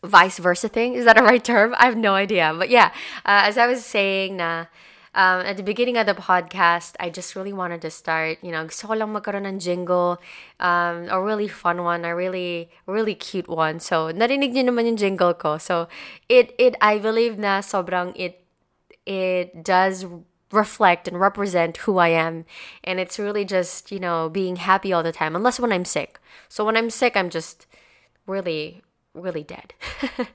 vice 0.04 0.38
versa 0.38 0.68
thing. 0.68 0.94
Is 0.94 1.04
that 1.04 1.18
a 1.18 1.23
right 1.23 1.42
term? 1.42 1.75
I 1.78 1.87
have 1.87 1.97
no 1.97 2.14
idea. 2.14 2.54
But 2.56 2.70
yeah, 2.70 2.92
uh, 3.25 3.49
as 3.49 3.59
I 3.59 3.66
was 3.66 3.85
saying 3.85 4.37
na 4.37 4.66
um, 5.14 5.40
at 5.42 5.56
the 5.56 5.62
beginning 5.62 5.96
of 5.96 6.06
the 6.06 6.14
podcast, 6.14 6.94
I 7.00 7.10
just 7.10 7.34
really 7.34 7.52
wanted 7.52 7.82
to 7.82 7.90
start, 7.90 8.38
you 8.42 8.52
know, 8.52 8.64
gusto 8.64 8.86
ko 8.86 8.94
lang 8.94 9.12
magkaroon 9.12 9.46
ng 9.46 9.58
jingle, 9.58 10.22
um, 10.60 11.08
a 11.10 11.20
really 11.20 11.48
fun 11.48 11.82
one, 11.82 12.04
a 12.04 12.14
really, 12.14 12.70
really 12.86 13.16
cute 13.16 13.48
one. 13.48 13.80
So, 13.80 14.12
narinig 14.12 14.54
niyo 14.54 14.70
naman 14.70 14.86
yung 14.86 14.96
jingle 14.96 15.34
ko. 15.34 15.58
So, 15.58 15.88
it, 16.28 16.54
it, 16.58 16.76
I 16.80 16.98
believe 16.98 17.38
na 17.38 17.58
sobrang 17.58 18.14
it, 18.14 18.46
it 19.04 19.64
does 19.64 20.06
reflect 20.52 21.08
and 21.08 21.18
represent 21.18 21.78
who 21.78 21.98
I 21.98 22.14
am. 22.14 22.44
And 22.84 23.00
it's 23.00 23.18
really 23.18 23.44
just, 23.44 23.90
you 23.90 23.98
know, 23.98 24.28
being 24.28 24.56
happy 24.62 24.92
all 24.92 25.02
the 25.02 25.12
time, 25.12 25.34
unless 25.34 25.58
when 25.58 25.72
I'm 25.72 25.84
sick. 25.84 26.20
So, 26.48 26.64
when 26.64 26.76
I'm 26.76 26.90
sick, 26.90 27.16
I'm 27.16 27.30
just 27.30 27.66
really, 28.28 28.82
really 29.14 29.42
dead. 29.42 29.74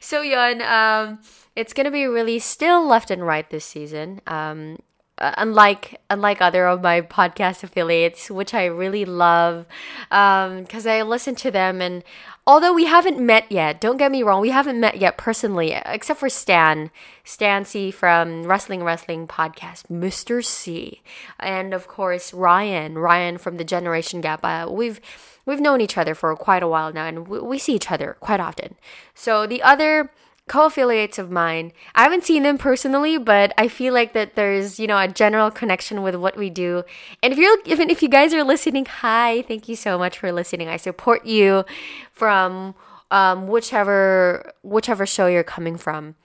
so, 0.00 0.22
yun, 0.22 0.62
um, 0.64 1.20
it's 1.60 1.74
gonna 1.74 1.90
be 1.90 2.06
really 2.06 2.38
still 2.38 2.86
left 2.86 3.10
and 3.10 3.26
right 3.26 3.48
this 3.50 3.64
season. 3.64 4.20
Um, 4.26 4.78
uh, 5.18 5.34
unlike 5.36 6.00
unlike 6.08 6.40
other 6.40 6.66
of 6.66 6.80
my 6.80 7.02
podcast 7.02 7.62
affiliates, 7.62 8.30
which 8.30 8.54
I 8.54 8.64
really 8.64 9.04
love, 9.04 9.66
because 10.08 10.86
um, 10.86 10.92
I 10.92 11.02
listen 11.02 11.34
to 11.36 11.50
them 11.50 11.82
and 11.82 12.02
although 12.46 12.72
we 12.72 12.86
haven't 12.86 13.24
met 13.24 13.52
yet, 13.52 13.80
don't 13.80 13.98
get 13.98 14.10
me 14.10 14.22
wrong, 14.22 14.40
we 14.40 14.48
haven't 14.48 14.80
met 14.80 14.96
yet 14.96 15.18
personally, 15.18 15.72
except 15.84 16.20
for 16.20 16.30
Stan, 16.30 16.90
Stan 17.22 17.66
C 17.66 17.90
from 17.90 18.44
Wrestling 18.44 18.82
Wrestling 18.82 19.28
Podcast, 19.28 19.88
Mr. 19.88 20.42
C, 20.42 21.02
and 21.38 21.74
of 21.74 21.86
course 21.86 22.32
Ryan, 22.32 22.96
Ryan 22.96 23.36
from 23.36 23.58
the 23.58 23.64
Generation 23.64 24.22
Gap. 24.22 24.40
Uh, 24.42 24.66
we've 24.70 25.00
we've 25.44 25.60
known 25.60 25.82
each 25.82 25.98
other 25.98 26.14
for 26.14 26.34
quite 26.34 26.62
a 26.62 26.68
while 26.68 26.92
now, 26.94 27.04
and 27.04 27.28
we, 27.28 27.40
we 27.40 27.58
see 27.58 27.74
each 27.74 27.90
other 27.90 28.16
quite 28.20 28.40
often. 28.40 28.76
So 29.14 29.46
the 29.46 29.62
other 29.62 30.10
co-affiliates 30.50 31.16
of 31.16 31.30
mine. 31.30 31.72
I 31.94 32.02
haven't 32.02 32.24
seen 32.24 32.42
them 32.42 32.58
personally 32.58 33.18
but 33.18 33.52
i 33.56 33.68
feel 33.68 33.94
like 33.94 34.14
that 34.14 34.34
there's 34.34 34.80
you 34.80 34.88
know 34.88 34.98
a 34.98 35.06
general 35.06 35.48
connection 35.48 36.02
with 36.02 36.16
what 36.16 36.36
we 36.36 36.50
do. 36.50 36.82
And 37.22 37.32
if 37.32 37.38
you're 37.38 37.56
even 37.66 37.88
if 37.88 38.02
you 38.02 38.08
guys 38.08 38.34
are 38.34 38.42
listening 38.42 38.84
hi 38.84 39.42
thank 39.42 39.68
you 39.68 39.76
so 39.76 39.96
much 39.96 40.18
for 40.18 40.32
listening. 40.32 40.68
I 40.68 40.76
support 40.76 41.24
you 41.24 41.64
from 42.12 42.74
um, 43.12 43.46
whichever 43.46 44.52
whichever 44.62 45.06
show 45.06 45.28
you're 45.28 45.52
coming 45.56 45.76
from 45.76 46.16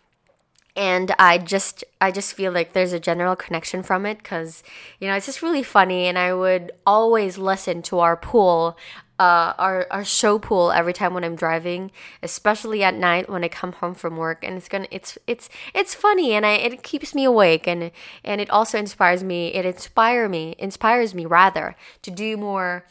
and 0.76 1.14
i 1.20 1.38
just 1.38 1.84
i 2.02 2.12
just 2.12 2.34
feel 2.34 2.52
like 2.52 2.74
there's 2.74 2.94
a 2.94 3.00
general 3.00 3.36
connection 3.36 3.82
from 3.82 4.06
it 4.06 4.18
because 4.18 4.64
you 5.00 5.08
know 5.08 5.16
it's 5.16 5.26
just 5.26 5.42
really 5.42 5.64
funny 5.64 6.06
and 6.06 6.18
i 6.18 6.34
would 6.34 6.72
always 6.86 7.38
listen 7.38 7.82
to 7.82 8.00
our 8.00 8.18
pool 8.18 8.78
uh, 9.18 9.54
our 9.58 9.88
our 9.92 10.04
show 10.04 10.38
pool 10.38 10.72
every 10.72 10.92
time 10.92 11.14
when 11.14 11.24
I'm 11.24 11.36
driving, 11.36 11.92
especially 12.22 12.84
at 12.84 12.96
night 12.96 13.30
when 13.30 13.44
I 13.44 13.48
come 13.48 13.72
home 13.72 13.94
from 13.94 14.18
work, 14.18 14.44
and 14.44 14.58
it's 14.58 14.68
gonna 14.68 14.88
it's 14.92 15.18
it's 15.26 15.50
it's 15.74 15.96
funny 15.96 16.34
and 16.34 16.46
I 16.46 16.54
it 16.54 16.84
keeps 16.84 17.16
me 17.16 17.24
awake 17.24 17.66
and 17.66 17.92
and 18.24 18.42
it 18.42 18.50
also 18.50 18.78
inspires 18.78 19.24
me. 19.24 19.54
It 19.54 19.66
inspire 19.66 20.28
me 20.28 20.56
inspires 20.58 21.14
me 21.14 21.26
rather 21.26 21.76
to 22.02 22.12
do 22.12 22.36
more 22.36 22.86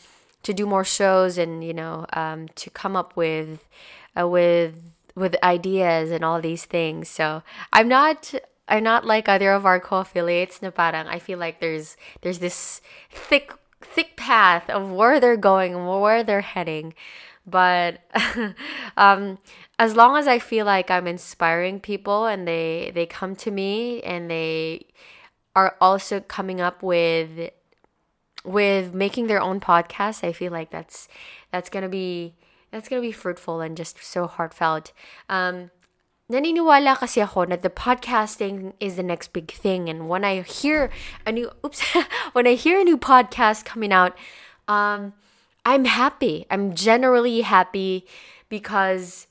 to 0.45 0.55
do 0.55 0.67
more 0.67 0.85
shows 0.85 1.37
and 1.37 1.63
you 1.63 1.75
know 1.75 2.07
um, 2.15 2.49
to 2.55 2.71
come 2.71 2.97
up 2.97 3.17
with 3.17 3.63
uh, 4.19 4.27
with 4.27 4.81
with 5.15 5.37
ideas 5.43 6.11
and 6.11 6.25
all 6.25 6.41
these 6.41 6.65
things. 6.65 7.09
So 7.09 7.43
I'm 7.73 7.89
not 7.89 8.35
I'm 8.67 8.83
not 8.83 9.05
like 9.05 9.29
other 9.29 9.53
of 9.53 9.67
our 9.67 9.79
co-affiliates 9.79 10.63
na 10.63 10.71
parang 10.71 11.07
I 11.07 11.19
feel 11.19 11.39
like 11.39 11.61
there's 11.61 11.97
there's 12.23 12.39
this 12.39 12.81
thick 13.11 13.53
thick 13.81 14.17
path 14.17 14.69
of 14.71 14.91
where 14.91 15.21
they're 15.21 15.37
going, 15.37 15.87
where 15.87 16.25
they're 16.25 16.41
heading. 16.41 16.95
But 17.47 18.01
um, 18.97 19.39
as 19.79 19.95
long 19.95 20.17
as 20.17 20.27
I 20.27 20.39
feel 20.39 20.65
like 20.65 20.91
I'm 20.91 21.07
inspiring 21.07 21.79
people 21.81 22.27
and 22.27 22.49
they 22.49 22.91
they 22.95 23.07
come 23.07 23.37
to 23.45 23.51
me 23.51 24.03
and 24.03 24.31
they 24.31 24.87
are 25.55 25.77
also 25.81 26.21
coming 26.21 26.61
up 26.61 26.83
with 26.83 27.51
with 28.45 28.95
making 28.95 29.27
their 29.27 29.41
own 29.41 29.61
podcast, 29.61 30.25
I 30.25 30.33
feel 30.33 30.53
like 30.53 30.71
that's 30.71 31.09
that's 31.53 31.69
gonna 31.69 31.89
be 31.89 32.35
that's 32.75 32.89
gonna 32.89 33.01
be 33.01 33.13
fruitful 33.13 33.61
and 33.61 33.77
just 33.77 34.03
so 34.03 34.27
heartfelt. 34.27 34.91
Um, 35.29 35.71
naniniwala 36.29 36.99
kasi 36.99 37.23
ako 37.23 37.47
that 37.47 37.63
the 37.63 37.71
podcasting 37.71 38.73
is 38.81 38.97
the 38.97 39.07
next 39.07 39.33
big 39.33 39.53
thing 39.53 39.93
and 39.93 40.09
when 40.09 40.25
i 40.25 40.41
hear 40.41 40.89
a 41.27 41.31
new 41.31 41.53
oops 41.65 41.85
when 42.33 42.47
i 42.49 42.55
hear 42.55 42.81
a 42.81 42.85
new 42.85 42.97
podcast 42.97 43.65
coming 43.69 43.93
out 43.93 44.17
um 44.67 45.13
i'm 45.69 45.85
happy 45.85 46.47
i'm 46.51 46.75
generally 46.75 47.43
happy 47.43 48.09
because 48.49 49.27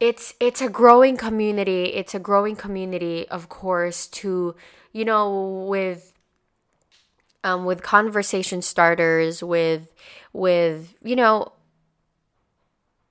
it's 0.00 0.34
it's 0.38 0.60
a 0.60 0.68
growing 0.68 1.16
community 1.16 1.96
it's 1.96 2.14
a 2.14 2.20
growing 2.20 2.54
community 2.54 3.26
of 3.28 3.48
course 3.48 4.06
to 4.06 4.54
you 4.92 5.04
know 5.04 5.64
with 5.66 6.12
um 7.42 7.64
with 7.64 7.80
conversation 7.80 8.60
starters 8.60 9.42
with 9.42 9.88
with 10.34 10.92
you 11.02 11.16
know 11.16 11.52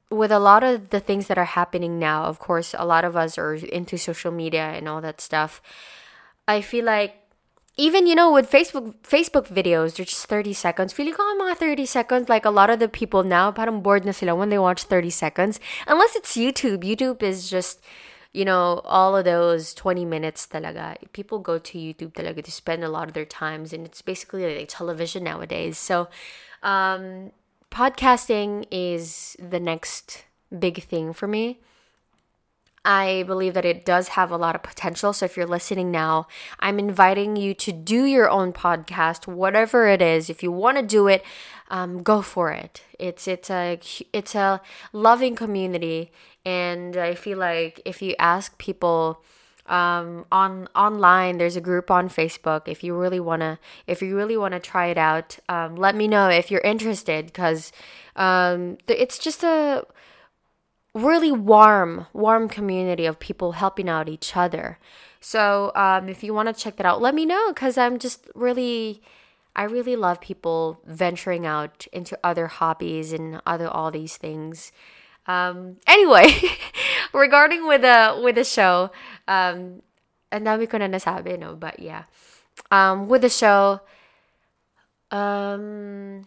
with 0.10 0.32
a 0.32 0.40
lot 0.40 0.64
of 0.64 0.90
the 0.90 1.00
things 1.00 1.28
that 1.28 1.38
are 1.38 1.46
happening 1.46 2.00
now, 2.00 2.24
of 2.24 2.40
course, 2.40 2.74
a 2.78 2.86
lot 2.86 3.06
of 3.06 3.16
us 3.16 3.38
are 3.38 3.54
into 3.54 3.98
social 3.98 4.32
media 4.32 4.74
and 4.74 4.88
all 4.88 5.02
that 5.02 5.22
stuff. 5.22 5.62
I 6.48 6.62
feel 6.62 6.86
like 6.86 7.16
even 7.78 8.08
you 8.08 8.16
know 8.16 8.32
with 8.32 8.52
Facebook 8.52 8.96
Facebook 9.04 9.48
videos, 9.48 9.96
they're 9.96 10.06
just 10.06 10.26
30 10.26 10.54
seconds. 10.54 10.92
Feeling 10.92 11.14
ko 11.14 11.24
mga 11.40 11.58
30 11.58 11.86
seconds 11.86 12.28
like 12.28 12.44
a 12.44 12.50
lot 12.50 12.70
of 12.70 12.80
the 12.80 12.90
people 12.90 13.24
now 13.24 13.52
parang 13.52 13.82
bored 13.82 14.04
na 14.04 14.12
sila 14.12 14.36
when 14.36 14.50
they 14.50 14.60
watch 14.60 14.84
30 14.84 15.10
seconds. 15.10 15.60
Unless 15.88 16.16
it's 16.16 16.36
YouTube. 16.36 16.84
YouTube 16.84 17.24
is 17.24 17.50
just 17.50 17.80
you 18.32 18.46
know, 18.46 18.82
all 18.86 19.18
of 19.18 19.26
those 19.26 19.74
20 19.74 20.06
minutes 20.06 20.46
talaga. 20.46 20.98
People 21.14 21.40
go 21.40 21.58
to 21.58 21.78
YouTube 21.80 22.14
talaga 22.14 22.44
to 22.44 22.52
spend 22.52 22.84
a 22.84 22.90
lot 22.90 23.08
of 23.08 23.16
their 23.16 23.26
times 23.26 23.74
and 23.74 23.88
it's 23.88 24.04
basically 24.04 24.46
like 24.46 24.70
television 24.70 25.24
nowadays. 25.24 25.78
So 25.78 26.10
um 26.62 27.32
podcasting 27.72 28.66
is 28.72 29.36
the 29.40 29.60
next 29.60 30.26
big 30.58 30.84
thing 30.84 31.14
for 31.14 31.28
me. 31.28 31.60
I 32.86 33.24
believe 33.28 33.54
that 33.56 33.66
it 33.66 33.86
does 33.86 34.10
have 34.10 34.32
a 34.32 34.38
lot 34.38 34.56
of 34.56 34.64
potential. 34.64 35.12
So 35.12 35.26
if 35.26 35.36
you're 35.36 35.46
listening 35.46 35.92
now, 35.92 36.28
I'm 36.60 36.80
inviting 36.80 37.36
you 37.36 37.54
to 37.56 37.72
do 37.72 38.06
your 38.06 38.30
own 38.30 38.54
podcast, 38.54 39.28
whatever 39.28 39.88
it 39.88 40.02
is. 40.02 40.30
If 40.30 40.42
you 40.42 40.52
want 40.52 40.78
to 40.78 40.84
do 40.84 41.08
it, 41.08 41.24
um, 41.70 42.02
go 42.02 42.22
for 42.22 42.52
it. 42.52 42.82
It's 42.98 43.28
it's 43.28 43.50
a 43.50 43.80
it's 44.14 44.34
a 44.34 44.62
loving 44.92 45.36
community, 45.36 46.12
and 46.46 46.98
I 46.98 47.16
feel 47.16 47.38
like 47.38 47.82
if 47.86 48.02
you 48.02 48.16
ask 48.18 48.58
people 48.58 49.22
um, 49.70 50.26
on 50.32 50.68
online 50.76 51.38
there's 51.38 51.56
a 51.56 51.62
group 51.62 51.90
on 51.92 52.10
facebook. 52.10 52.68
If 52.68 52.84
you 52.84 52.96
really 52.96 53.20
want 53.20 53.42
to 53.42 53.60
if 53.88 54.02
you 54.02 54.16
really 54.16 54.38
want 54.38 54.54
to 54.54 54.60
try 54.60 54.88
it 54.88 54.98
out 54.98 55.40
um, 55.48 55.76
let 55.76 55.96
me 55.96 56.08
know 56.08 56.30
if 56.30 56.52
you're 56.52 56.62
interested 56.62 57.28
because 57.28 57.72
um, 58.16 58.78
it's 58.88 59.18
just 59.18 59.44
a 59.44 59.86
really 60.94 61.32
warm 61.32 62.08
warm 62.14 62.50
community 62.50 63.06
of 63.06 63.20
people 63.20 63.54
helping 63.54 63.88
out 63.88 64.10
each 64.10 64.36
other. 64.36 64.80
So 65.22 65.72
um, 65.76 66.10
if 66.10 66.24
you 66.24 66.34
want 66.34 66.48
to 66.48 66.64
check 66.64 66.78
that 66.78 66.86
out 66.86 67.02
let 67.02 67.14
me 67.14 67.26
know 67.26 67.52
because 67.54 67.78
i'm 67.78 68.00
just 68.00 68.30
really 68.36 69.02
i 69.56 69.64
really 69.64 69.96
love 69.96 70.22
people 70.22 70.80
venturing 70.86 71.46
out 71.46 71.88
into 71.92 72.18
other 72.24 72.48
hobbies 72.48 73.12
and 73.12 73.42
other 73.46 73.68
all 73.68 73.92
these 73.92 74.18
things 74.18 74.72
um, 75.30 75.78
anyway, 75.86 76.34
regarding 77.14 77.68
with 77.68 77.82
the 77.82 78.20
with 78.24 78.34
the 78.34 78.44
show, 78.44 78.90
um, 79.28 79.86
and 80.34 80.42
dami 80.42 80.68
ko 80.68 80.82
na 80.82 80.90
nasabi, 80.90 81.38
no? 81.38 81.54
But 81.54 81.78
yeah, 81.78 82.10
um, 82.72 83.08
with 83.08 83.22
the 83.22 83.30
show, 83.30 83.82
um, 85.12 86.26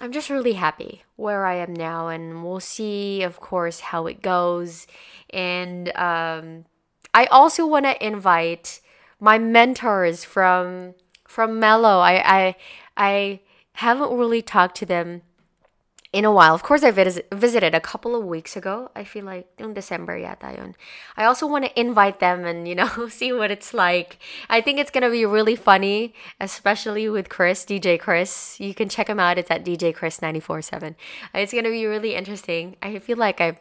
I'm 0.00 0.10
just 0.10 0.30
really 0.30 0.54
happy 0.54 1.04
where 1.14 1.46
I 1.46 1.54
am 1.62 1.72
now, 1.74 2.08
and 2.08 2.42
we'll 2.42 2.58
see, 2.58 3.22
of 3.22 3.38
course, 3.38 3.94
how 3.94 4.06
it 4.10 4.20
goes. 4.20 4.88
And 5.30 5.94
um, 5.96 6.66
I 7.14 7.26
also 7.30 7.66
want 7.66 7.86
to 7.86 7.94
invite 8.04 8.80
my 9.20 9.38
mentors 9.38 10.24
from 10.24 10.94
from 11.22 11.60
Mellow. 11.60 12.02
I 12.02 12.18
I 12.18 12.56
I 12.96 13.40
haven't 13.78 14.10
really 14.10 14.42
talked 14.42 14.76
to 14.78 14.86
them 14.86 15.22
in 16.14 16.24
a 16.24 16.30
while. 16.30 16.54
Of 16.54 16.62
course, 16.62 16.84
I 16.84 16.92
vis- 16.92 17.20
visited 17.32 17.74
a 17.74 17.80
couple 17.80 18.14
of 18.14 18.24
weeks 18.24 18.56
ago. 18.56 18.88
I 18.94 19.02
feel 19.02 19.24
like 19.24 19.48
in 19.58 19.74
December 19.74 20.16
yun. 20.16 20.76
I 21.16 21.24
also 21.24 21.44
want 21.44 21.64
to 21.64 21.78
invite 21.78 22.20
them 22.20 22.44
and, 22.44 22.68
you 22.68 22.76
know, 22.76 23.08
see 23.08 23.32
what 23.32 23.50
it's 23.50 23.74
like. 23.74 24.18
I 24.48 24.60
think 24.60 24.78
it's 24.78 24.92
going 24.92 25.02
to 25.02 25.10
be 25.10 25.26
really 25.26 25.56
funny, 25.56 26.14
especially 26.40 27.08
with 27.08 27.28
Chris, 27.28 27.64
DJ 27.64 27.98
Chris. 27.98 28.60
You 28.60 28.74
can 28.74 28.88
check 28.88 29.08
him 29.08 29.18
out. 29.18 29.38
It's 29.38 29.50
at 29.50 29.64
DJ 29.64 29.92
Chris 29.92 30.22
947. 30.22 30.94
It's 31.34 31.52
going 31.52 31.64
to 31.64 31.70
be 31.70 31.84
really 31.84 32.14
interesting. 32.14 32.76
I 32.80 33.00
feel 33.00 33.16
like 33.16 33.40
I've 33.40 33.58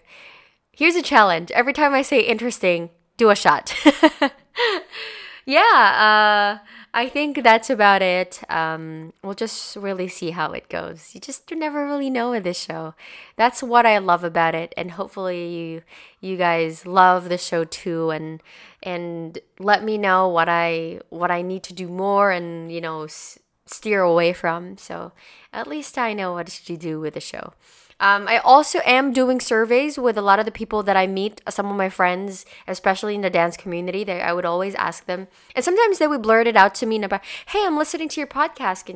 Here's 0.76 0.96
a 0.96 1.04
challenge. 1.04 1.52
Every 1.52 1.74
time 1.74 1.94
I 1.94 2.02
say 2.02 2.22
interesting, 2.22 2.90
do 3.18 3.30
a 3.30 3.36
shot. 3.36 3.76
yeah, 5.46 6.60
uh 6.62 6.68
I 6.96 7.10
think 7.10 7.42
that's 7.42 7.72
about 7.72 8.04
it. 8.04 8.42
Um, 8.52 9.14
we'll 9.24 9.34
just 9.34 9.76
really 9.76 10.08
see 10.08 10.30
how 10.30 10.52
it 10.52 10.70
goes. 10.70 11.10
You 11.16 11.20
just 11.20 11.50
never 11.52 11.86
really 11.86 12.12
know 12.12 12.32
with 12.32 12.44
this 12.44 12.60
show. 12.60 12.94
That's 13.36 13.64
what 13.64 13.86
I 13.88 13.98
love 13.98 14.24
about 14.24 14.54
it, 14.54 14.74
and 14.78 14.92
hopefully 14.92 15.48
you 15.50 15.82
you 16.22 16.38
guys 16.38 16.86
love 16.86 17.30
the 17.30 17.38
show 17.40 17.64
too. 17.64 18.12
And 18.12 18.44
and 18.84 19.40
let 19.58 19.84
me 19.84 19.98
know 19.98 20.28
what 20.28 20.48
I 20.50 21.00
what 21.10 21.32
I 21.32 21.42
need 21.42 21.64
to 21.64 21.74
do 21.74 21.88
more, 21.88 22.30
and 22.32 22.72
you 22.72 22.80
know 22.80 23.04
s- 23.06 23.40
steer 23.66 24.02
away 24.02 24.32
from. 24.32 24.78
So 24.78 25.14
at 25.52 25.66
least 25.66 25.98
I 25.98 26.14
know 26.14 26.34
what 26.34 26.48
to 26.48 26.78
do 26.78 27.00
with 27.00 27.16
the 27.16 27.20
show. 27.22 27.54
Um, 28.04 28.28
I 28.28 28.40
also 28.40 28.80
am 28.84 29.14
doing 29.14 29.40
surveys 29.40 29.98
with 29.98 30.18
a 30.18 30.22
lot 30.22 30.38
of 30.38 30.44
the 30.44 30.52
people 30.52 30.84
that 30.84 30.98
I 30.98 31.08
meet, 31.08 31.40
some 31.50 31.68
of 31.72 31.78
my 31.78 31.88
friends, 31.88 32.46
especially 32.68 33.16
in 33.16 33.22
the 33.22 33.30
dance 33.30 33.56
community. 33.56 34.04
They, 34.04 34.20
I 34.22 34.34
would 34.34 34.44
always 34.44 34.76
ask 34.76 35.06
them, 35.06 35.30
and 35.56 35.64
sometimes 35.64 36.00
they 36.00 36.08
would 36.08 36.22
blurt 36.22 36.46
it 36.46 36.58
out 36.58 36.76
to 36.76 36.86
me 36.86 37.02
about, 37.02 37.24
"Hey, 37.48 37.64
I'm 37.66 37.78
listening 37.78 38.10
to 38.10 38.20
your 38.20 38.28
podcast," 38.28 38.92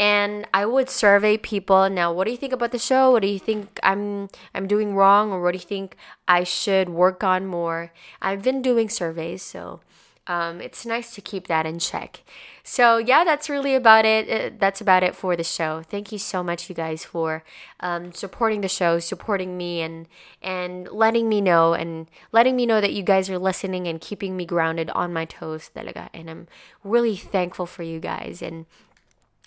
and 0.00 0.48
I 0.54 0.64
would 0.64 0.88
survey 0.88 1.36
people. 1.36 1.90
Now, 1.90 2.10
what 2.10 2.24
do 2.24 2.30
you 2.30 2.38
think 2.38 2.54
about 2.54 2.72
the 2.72 2.78
show? 2.78 3.10
What 3.10 3.20
do 3.20 3.28
you 3.28 3.38
think 3.38 3.78
I'm 3.82 4.28
I'm 4.54 4.66
doing 4.66 4.96
wrong, 4.96 5.30
or 5.30 5.42
what 5.42 5.52
do 5.52 5.58
you 5.58 5.68
think 5.68 5.96
I 6.26 6.42
should 6.44 6.88
work 6.88 7.22
on 7.22 7.44
more? 7.46 7.92
I've 8.22 8.42
been 8.42 8.62
doing 8.62 8.88
surveys, 8.88 9.42
so 9.42 9.80
um, 10.26 10.60
it's 10.60 10.84
nice 10.84 11.14
to 11.14 11.20
keep 11.20 11.46
that 11.46 11.66
in 11.66 11.78
check. 11.78 12.22
So 12.62 12.98
yeah, 12.98 13.22
that's 13.22 13.48
really 13.48 13.74
about 13.74 14.04
it. 14.04 14.28
Uh, 14.28 14.56
that's 14.58 14.80
about 14.80 15.02
it 15.04 15.14
for 15.14 15.36
the 15.36 15.44
show. 15.44 15.82
Thank 15.82 16.10
you 16.10 16.18
so 16.18 16.42
much, 16.42 16.68
you 16.68 16.74
guys, 16.74 17.04
for 17.04 17.44
um, 17.78 18.12
supporting 18.12 18.60
the 18.60 18.68
show, 18.68 18.98
supporting 18.98 19.56
me, 19.56 19.80
and 19.80 20.08
and 20.42 20.88
letting 20.90 21.28
me 21.28 21.40
know 21.40 21.74
and 21.74 22.08
letting 22.32 22.56
me 22.56 22.66
know 22.66 22.80
that 22.80 22.92
you 22.92 23.02
guys 23.02 23.30
are 23.30 23.38
listening 23.38 23.86
and 23.86 24.00
keeping 24.00 24.36
me 24.36 24.44
grounded 24.44 24.90
on 24.90 25.12
my 25.12 25.24
toes, 25.24 25.70
talaga. 25.74 26.08
And 26.12 26.28
I'm 26.28 26.48
really 26.82 27.16
thankful 27.16 27.66
for 27.66 27.84
you 27.84 28.00
guys. 28.00 28.42
And 28.42 28.66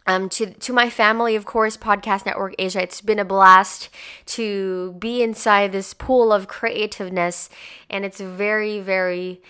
um, 0.07 0.29
to 0.29 0.51
to 0.51 0.73
my 0.73 0.89
family, 0.89 1.35
of 1.35 1.45
course, 1.45 1.77
Podcast 1.77 2.25
Network 2.25 2.55
Asia. 2.57 2.81
It's 2.81 3.01
been 3.01 3.19
a 3.19 3.25
blast 3.25 3.89
to 4.27 4.93
be 4.93 5.21
inside 5.21 5.71
this 5.71 5.93
pool 5.93 6.31
of 6.31 6.47
creativeness, 6.47 7.49
and 7.89 8.03
it's 8.05 8.19
very, 8.19 8.79
very, 8.79 9.41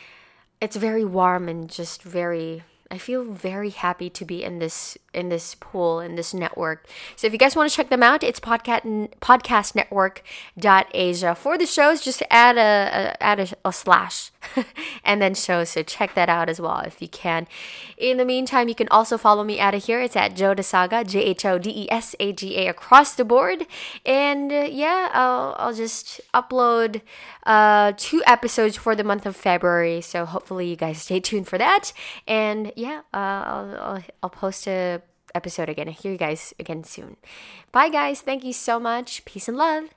it's 0.61 0.75
very 0.75 1.05
warm 1.05 1.47
and 1.47 1.69
just 1.69 2.03
very 2.03 2.63
I 2.91 2.97
feel 2.97 3.23
very 3.23 3.69
happy 3.69 4.09
to 4.09 4.25
be 4.25 4.43
in 4.43 4.59
this 4.59 4.97
in 5.13 5.29
this 5.29 5.55
pool 5.55 5.99
in 5.99 6.15
this 6.15 6.33
network. 6.33 6.87
So 7.15 7.27
if 7.27 7.33
you 7.33 7.39
guys 7.39 7.55
want 7.55 7.69
to 7.69 7.75
check 7.75 7.89
them 7.89 8.03
out, 8.03 8.23
it's 8.23 8.39
podcast 8.39 9.09
podcastnetwork.asia. 9.19 11.35
For 11.35 11.57
the 11.57 11.65
shows, 11.65 12.01
just 12.01 12.23
add 12.29 12.57
a, 12.57 12.59
a 12.59 13.23
add 13.23 13.39
a, 13.39 13.47
a 13.65 13.73
slash 13.73 14.31
and 15.03 15.21
then 15.21 15.33
shows. 15.33 15.69
So 15.69 15.83
check 15.83 16.13
that 16.15 16.29
out 16.29 16.49
as 16.49 16.61
well 16.61 16.79
if 16.81 17.01
you 17.01 17.07
can. 17.07 17.47
In 17.97 18.17
the 18.17 18.25
meantime, 18.25 18.69
you 18.69 18.75
can 18.75 18.87
also 18.89 19.17
follow 19.17 19.43
me 19.43 19.59
out 19.59 19.73
of 19.73 19.85
here. 19.85 19.99
It's 19.99 20.15
at 20.15 20.35
Jhodesaga, 20.35 21.07
J 21.07 21.21
H 21.21 21.45
O 21.45 21.57
D 21.57 21.69
E 21.69 21.91
S 21.91 22.15
A 22.19 22.33
G 22.33 22.57
A 22.57 22.67
across 22.67 23.15
the 23.15 23.25
board. 23.25 23.65
And 24.05 24.51
uh, 24.51 24.67
yeah, 24.69 25.09
I'll 25.13 25.55
I'll 25.57 25.73
just 25.73 26.21
upload 26.33 27.01
uh, 27.45 27.93
two 27.97 28.21
episodes 28.25 28.77
for 28.77 28.95
the 28.95 29.03
month 29.03 29.25
of 29.25 29.35
February. 29.35 30.01
So 30.01 30.25
hopefully 30.25 30.69
you 30.69 30.75
guys 30.75 31.01
stay 31.01 31.19
tuned 31.19 31.47
for 31.47 31.57
that. 31.57 31.93
And 32.27 32.71
yeah, 32.75 33.01
uh, 33.13 33.17
I'll, 33.17 33.77
I'll, 33.79 34.03
I'll 34.23 34.29
post 34.29 34.67
a 34.67 35.01
episode 35.35 35.69
again. 35.69 35.87
I'll 35.87 35.93
hear 35.93 36.11
you 36.11 36.17
guys 36.17 36.53
again 36.59 36.83
soon. 36.83 37.17
Bye 37.71 37.89
guys. 37.89 38.21
Thank 38.21 38.43
you 38.43 38.53
so 38.53 38.79
much. 38.79 39.25
Peace 39.25 39.47
and 39.47 39.57
love. 39.57 39.89